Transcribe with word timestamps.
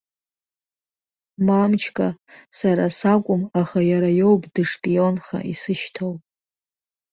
Мамчка, 1.47 2.07
сара 2.57 2.85
сакәым, 2.97 3.41
аха 3.61 3.79
иара 3.91 4.09
иоуп 4.19 4.43
дышпионха 4.53 5.37
исышьҭоу. 5.51 6.13